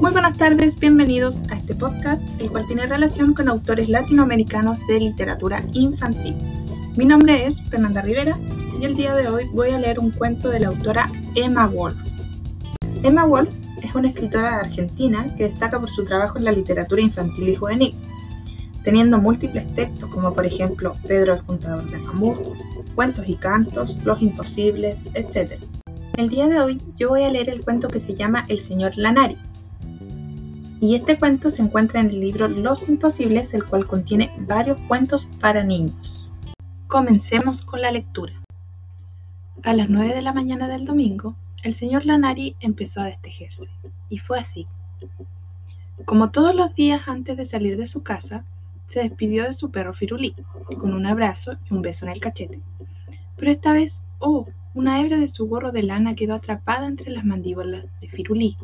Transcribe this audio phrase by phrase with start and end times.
[0.00, 5.62] buenas tardes, bienvenidos a este podcast, el cual tiene relación con autores latinoamericanos de literatura
[5.72, 6.36] infantil.
[6.96, 8.38] Mi nombre es Fernanda Rivera
[8.80, 11.96] y el día de hoy voy a leer un cuento de la autora Emma Wolf.
[13.02, 13.50] Emma Wolf
[13.82, 17.94] es una escritora argentina que destaca por su trabajo en la literatura infantil y juvenil,
[18.84, 22.38] teniendo múltiples textos como por ejemplo Pedro el Juntador de Mamut,
[22.94, 25.60] Cuentos y Cantos, Los Imposibles, etc.
[26.16, 28.92] El día de hoy yo voy a leer el cuento que se llama El Señor
[28.96, 29.36] Lanari,
[30.80, 35.26] y este cuento se encuentra en el libro Los Imposibles, el cual contiene varios cuentos
[35.40, 36.30] para niños.
[36.86, 38.32] Comencemos con la lectura.
[39.64, 43.68] A las 9 de la mañana del domingo, el señor Lanari empezó a destejerse,
[44.08, 44.66] y fue así.
[46.04, 48.44] Como todos los días antes de salir de su casa,
[48.86, 50.34] se despidió de su perro Firulí,
[50.78, 52.60] con un abrazo y un beso en el cachete.
[53.36, 57.24] Pero esta vez, oh, una hebra de su gorro de lana quedó atrapada entre las
[57.24, 58.56] mandíbulas de Firulí,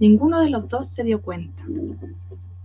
[0.00, 1.62] Ninguno de los dos se dio cuenta.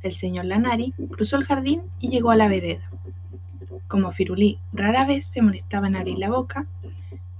[0.01, 2.89] El señor Lanari cruzó el jardín y llegó a la vereda.
[3.89, 6.65] Como Firulí rara vez se molestaba en abrir la boca,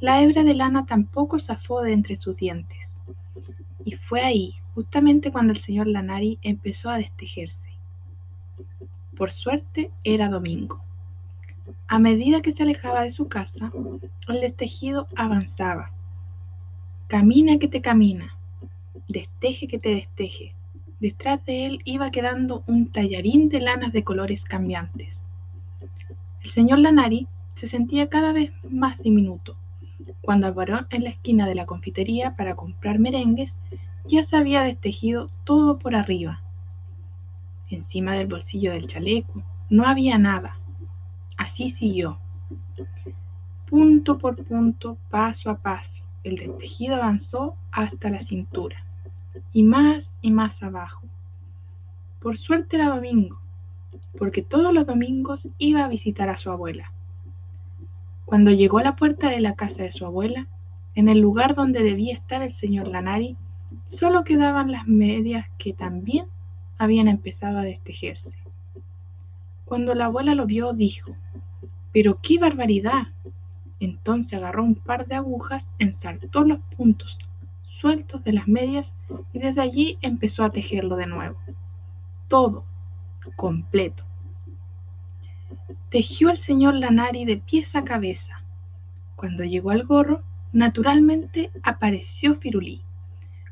[0.01, 2.77] la hebra de lana tampoco zafó de entre sus dientes.
[3.85, 7.71] Y fue ahí, justamente cuando el señor Lanari empezó a destejerse.
[9.15, 10.81] Por suerte era domingo.
[11.87, 13.71] A medida que se alejaba de su casa,
[14.27, 15.91] el destejido avanzaba.
[17.07, 18.34] Camina que te camina,
[19.07, 20.53] desteje que te desteje.
[20.99, 25.19] Detrás de él iba quedando un tallarín de lanas de colores cambiantes.
[26.43, 29.55] El señor Lanari se sentía cada vez más diminuto.
[30.21, 33.57] Cuando varón en la esquina de la confitería para comprar merengues,
[34.05, 36.41] ya se había destejido todo por arriba.
[37.69, 40.57] Encima del bolsillo del chaleco no había nada.
[41.37, 42.19] Así siguió.
[43.69, 48.85] Punto por punto, paso a paso, el destejido avanzó hasta la cintura
[49.53, 51.05] y más y más abajo.
[52.19, 53.39] Por suerte era domingo,
[54.17, 56.91] porque todos los domingos iba a visitar a su abuela.
[58.25, 60.47] Cuando llegó a la puerta de la casa de su abuela,
[60.95, 63.37] en el lugar donde debía estar el señor Lanari,
[63.85, 66.25] solo quedaban las medias que también
[66.77, 68.31] habían empezado a destejerse.
[69.65, 71.15] Cuando la abuela lo vio, dijo,
[71.91, 73.07] pero qué barbaridad.
[73.79, 77.17] Entonces agarró un par de agujas, ensartó los puntos
[77.85, 78.95] sueltos de las medias
[79.31, 81.35] y desde allí empezó a tejerlo de nuevo.
[82.27, 82.65] Todo,
[83.35, 84.03] completo.
[85.91, 88.41] Tejió el señor Lanari de pies a cabeza.
[89.15, 92.81] Cuando llegó al gorro, naturalmente apareció Firulí,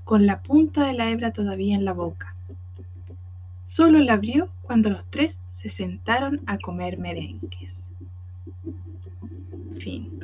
[0.03, 2.33] con la punta de la hebra todavía en la boca.
[3.65, 7.85] Solo la abrió cuando los tres se sentaron a comer merengues.
[9.77, 10.22] Fin.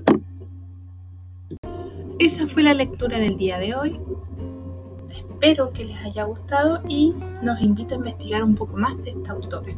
[2.20, 3.98] Esa fue la lectura del día de hoy.
[5.10, 9.32] Espero que les haya gustado y los invito a investigar un poco más de esta
[9.32, 9.72] autora.